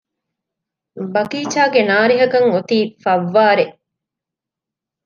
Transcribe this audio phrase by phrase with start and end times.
[1.13, 3.75] ބަގީޗާގެ ނާރެހަކަށް އޮތީ ފައްވާރެއް